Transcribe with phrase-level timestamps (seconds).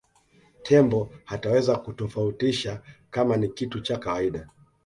[0.63, 4.49] tembo hataweza kutofautisha kama ni kitu cha kawaida